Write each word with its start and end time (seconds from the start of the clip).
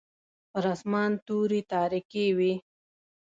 پر 0.51 0.63
اسمان 0.73 1.11
توري 1.25 1.61
تاریکې 1.73 2.25
وې. 2.37 2.53